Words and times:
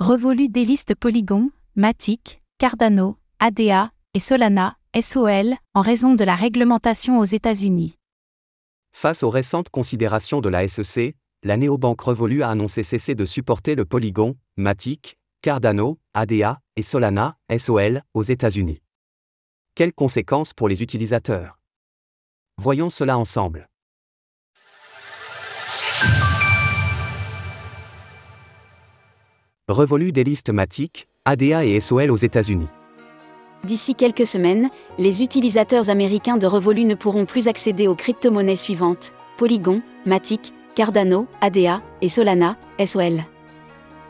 Revolu 0.00 0.48
déliste 0.48 0.94
Polygon, 0.94 1.50
Matic, 1.76 2.40
Cardano, 2.56 3.18
ADA 3.38 3.92
et 4.14 4.18
Solana, 4.18 4.78
SOL, 4.98 5.56
en 5.74 5.82
raison 5.82 6.14
de 6.14 6.24
la 6.24 6.34
réglementation 6.34 7.18
aux 7.18 7.26
États-Unis. 7.26 7.98
Face 8.92 9.22
aux 9.22 9.28
récentes 9.28 9.68
considérations 9.68 10.40
de 10.40 10.48
la 10.48 10.66
SEC, 10.66 11.14
la 11.42 11.58
néobanque 11.58 12.00
Revolu 12.00 12.42
a 12.42 12.48
annoncé 12.48 12.82
cesser 12.82 13.14
de 13.14 13.26
supporter 13.26 13.74
le 13.74 13.84
Polygon, 13.84 14.36
Matic, 14.56 15.18
Cardano, 15.42 15.98
ADA 16.14 16.62
et 16.76 16.82
Solana, 16.82 17.36
SOL, 17.58 18.02
aux 18.14 18.22
États-Unis. 18.22 18.80
Quelles 19.74 19.92
conséquences 19.92 20.54
pour 20.54 20.68
les 20.68 20.82
utilisateurs? 20.82 21.58
Voyons 22.56 22.88
cela 22.88 23.18
ensemble. 23.18 23.69
Revolu 29.70 30.12
des 30.12 30.24
listes 30.24 30.50
Matic, 30.50 31.08
ADA 31.24 31.64
et 31.64 31.80
SOL 31.80 32.10
aux 32.10 32.16
États-Unis. 32.16 32.68
D'ici 33.64 33.94
quelques 33.94 34.26
semaines, 34.26 34.70
les 34.98 35.22
utilisateurs 35.22 35.90
américains 35.90 36.38
de 36.38 36.46
Revolu 36.46 36.84
ne 36.84 36.94
pourront 36.94 37.26
plus 37.26 37.48
accéder 37.48 37.88
aux 37.88 37.94
crypto-monnaies 37.94 38.56
suivantes 38.56 39.12
Polygon, 39.36 39.82
Matic, 40.06 40.52
Cardano, 40.74 41.26
ADA 41.40 41.82
et 42.00 42.08
Solana, 42.08 42.56
SOL. 42.84 43.20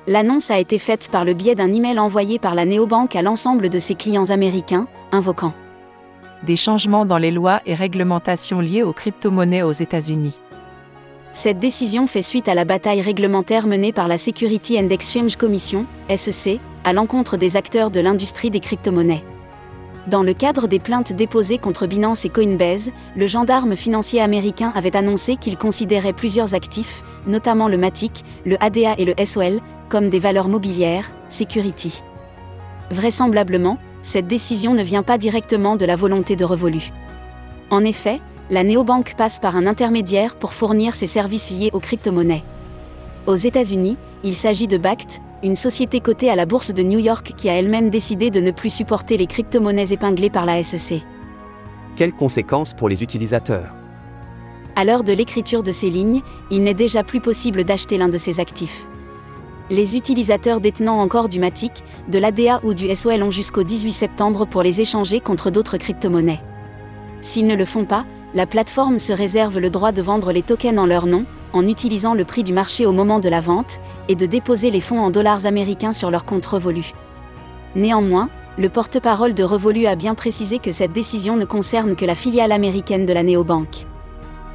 L'annonce 0.06 0.50
a 0.50 0.58
été 0.58 0.78
faite 0.78 1.08
par 1.10 1.24
le 1.24 1.34
biais 1.34 1.54
d'un 1.54 1.72
email 1.72 1.98
envoyé 1.98 2.38
par 2.38 2.54
la 2.54 2.64
néobanque 2.64 3.16
à 3.16 3.22
l'ensemble 3.22 3.68
de 3.68 3.78
ses 3.78 3.94
clients 3.94 4.30
américains, 4.30 4.86
invoquant 5.12 5.52
des 6.42 6.56
changements 6.56 7.04
dans 7.04 7.18
les 7.18 7.30
lois 7.30 7.60
et 7.66 7.74
réglementations 7.74 8.60
liées 8.60 8.82
aux 8.82 8.92
crypto-monnaies 8.92 9.62
aux 9.62 9.72
États-Unis. 9.72 10.34
Cette 11.32 11.58
décision 11.58 12.08
fait 12.08 12.22
suite 12.22 12.48
à 12.48 12.54
la 12.54 12.64
bataille 12.64 13.00
réglementaire 13.02 13.66
menée 13.66 13.92
par 13.92 14.08
la 14.08 14.18
Security 14.18 14.78
and 14.80 14.90
Exchange 14.90 15.36
Commission, 15.36 15.86
SEC, 16.14 16.58
à 16.82 16.92
l'encontre 16.92 17.36
des 17.36 17.56
acteurs 17.56 17.92
de 17.92 18.00
l'industrie 18.00 18.50
des 18.50 18.58
crypto-monnaies. 18.58 19.24
Dans 20.08 20.24
le 20.24 20.34
cadre 20.34 20.66
des 20.66 20.80
plaintes 20.80 21.12
déposées 21.12 21.58
contre 21.58 21.86
Binance 21.86 22.24
et 22.24 22.30
Coinbase, 22.30 22.90
le 23.16 23.26
gendarme 23.28 23.76
financier 23.76 24.20
américain 24.20 24.72
avait 24.74 24.96
annoncé 24.96 25.36
qu'il 25.36 25.56
considérait 25.56 26.12
plusieurs 26.12 26.54
actifs, 26.54 27.04
notamment 27.26 27.68
le 27.68 27.76
MATIC, 27.76 28.24
le 28.44 28.56
ADA 28.60 28.94
et 28.98 29.04
le 29.04 29.14
SOL, 29.24 29.60
comme 29.88 30.08
des 30.08 30.18
valeurs 30.18 30.48
mobilières, 30.48 31.10
security. 31.28 32.02
Vraisemblablement, 32.90 33.78
cette 34.02 34.26
décision 34.26 34.74
ne 34.74 34.82
vient 34.82 35.04
pas 35.04 35.18
directement 35.18 35.76
de 35.76 35.84
la 35.84 35.94
volonté 35.94 36.34
de 36.34 36.44
Revolu. 36.44 36.90
En 37.70 37.84
effet, 37.84 38.20
la 38.50 38.64
néobanque 38.64 39.14
passe 39.16 39.38
par 39.38 39.56
un 39.56 39.66
intermédiaire 39.66 40.34
pour 40.34 40.52
fournir 40.52 40.94
ses 40.94 41.06
services 41.06 41.50
liés 41.50 41.70
aux 41.72 41.78
crypto-monnaies. 41.78 42.42
Aux 43.26 43.36
États-Unis, 43.36 43.96
il 44.24 44.34
s'agit 44.34 44.66
de 44.66 44.76
Bakkt, 44.76 45.20
une 45.44 45.54
société 45.54 46.00
cotée 46.00 46.30
à 46.30 46.36
la 46.36 46.46
bourse 46.46 46.74
de 46.74 46.82
New 46.82 46.98
York 46.98 47.32
qui 47.36 47.48
a 47.48 47.54
elle-même 47.54 47.90
décidé 47.90 48.30
de 48.30 48.40
ne 48.40 48.50
plus 48.50 48.70
supporter 48.70 49.16
les 49.16 49.26
crypto-monnaies 49.26 49.92
épinglées 49.92 50.30
par 50.30 50.46
la 50.46 50.62
SEC. 50.62 51.02
Quelles 51.94 52.12
conséquences 52.12 52.74
pour 52.74 52.88
les 52.88 53.02
utilisateurs? 53.02 53.72
À 54.74 54.84
l'heure 54.84 55.04
de 55.04 55.12
l'écriture 55.12 55.62
de 55.62 55.72
ces 55.72 55.88
lignes, 55.88 56.22
il 56.50 56.64
n'est 56.64 56.74
déjà 56.74 57.04
plus 57.04 57.20
possible 57.20 57.64
d'acheter 57.64 57.98
l'un 57.98 58.08
de 58.08 58.18
ces 58.18 58.40
actifs. 58.40 58.86
Les 59.68 59.96
utilisateurs 59.96 60.60
détenant 60.60 60.98
encore 60.98 61.28
du 61.28 61.38
Matic, 61.38 61.84
de 62.08 62.18
l'ADA 62.18 62.60
ou 62.64 62.74
du 62.74 62.92
SOL 62.94 63.22
ont 63.22 63.30
jusqu'au 63.30 63.62
18 63.62 63.92
septembre 63.92 64.44
pour 64.44 64.62
les 64.64 64.80
échanger 64.80 65.20
contre 65.20 65.52
d'autres 65.52 65.76
crypto-monnaies. 65.76 66.40
S'ils 67.22 67.46
ne 67.46 67.54
le 67.54 67.64
font 67.64 67.84
pas, 67.84 68.04
la 68.32 68.46
plateforme 68.46 68.98
se 68.98 69.12
réserve 69.12 69.58
le 69.58 69.70
droit 69.70 69.92
de 69.92 70.02
vendre 70.02 70.30
les 70.30 70.42
tokens 70.42 70.78
en 70.78 70.86
leur 70.86 71.06
nom, 71.06 71.24
en 71.52 71.66
utilisant 71.66 72.14
le 72.14 72.24
prix 72.24 72.44
du 72.44 72.52
marché 72.52 72.86
au 72.86 72.92
moment 72.92 73.18
de 73.18 73.28
la 73.28 73.40
vente, 73.40 73.80
et 74.08 74.14
de 74.14 74.26
déposer 74.26 74.70
les 74.70 74.80
fonds 74.80 75.00
en 75.00 75.10
dollars 75.10 75.46
américains 75.46 75.92
sur 75.92 76.10
leur 76.10 76.24
compte 76.24 76.46
Revolu. 76.46 76.92
Néanmoins, 77.74 78.28
le 78.56 78.68
porte-parole 78.68 79.34
de 79.34 79.42
Revolu 79.42 79.86
a 79.86 79.96
bien 79.96 80.14
précisé 80.14 80.58
que 80.58 80.70
cette 80.70 80.92
décision 80.92 81.36
ne 81.36 81.44
concerne 81.44 81.96
que 81.96 82.04
la 82.04 82.14
filiale 82.14 82.52
américaine 82.52 83.06
de 83.06 83.12
la 83.12 83.22
néobanque. 83.22 83.86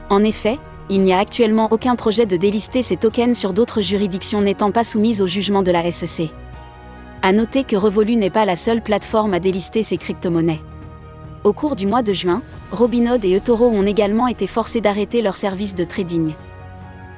En 0.09 0.23
effet, 0.23 0.59
il 0.89 1.01
n'y 1.01 1.13
a 1.13 1.19
actuellement 1.19 1.67
aucun 1.71 1.95
projet 1.95 2.25
de 2.25 2.37
délister 2.37 2.81
ces 2.81 2.97
tokens 2.97 3.37
sur 3.37 3.53
d'autres 3.53 3.81
juridictions 3.81 4.41
n'étant 4.41 4.71
pas 4.71 4.83
soumises 4.83 5.21
au 5.21 5.27
jugement 5.27 5.63
de 5.63 5.71
la 5.71 5.89
SEC. 5.91 6.29
À 7.23 7.31
noter 7.31 7.63
que 7.63 7.75
Revolu 7.75 8.15
n'est 8.15 8.29
pas 8.29 8.45
la 8.45 8.55
seule 8.55 8.81
plateforme 8.81 9.33
à 9.33 9.39
délister 9.39 9.81
ces 9.81 9.97
crypto-monnaies. 9.97 10.61
Au 11.43 11.53
cours 11.53 11.75
du 11.75 11.87
mois 11.87 12.03
de 12.03 12.13
juin, 12.13 12.41
Robinhood 12.71 13.23
et 13.23 13.35
eToro 13.35 13.67
ont 13.67 13.85
également 13.85 14.27
été 14.27 14.47
forcés 14.47 14.81
d'arrêter 14.81 15.21
leur 15.21 15.35
service 15.35 15.75
de 15.75 15.83
trading. 15.83 16.33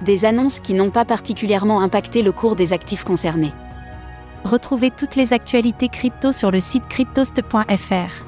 Des 0.02 0.26
annonces 0.26 0.60
qui 0.60 0.74
n'ont 0.74 0.92
pas 0.92 1.06
particulièrement 1.06 1.82
impacté 1.82 2.22
le 2.22 2.32
cours 2.32 2.56
des 2.56 2.74
actifs 2.74 3.04
concernés. 3.04 3.54
Retrouvez 4.44 4.92
toutes 4.92 5.16
les 5.16 5.34
actualités 5.34 5.90
crypto 5.90 6.32
sur 6.32 6.52
le 6.52 6.60
site 6.60 6.88
cryptost.fr. 6.88 8.27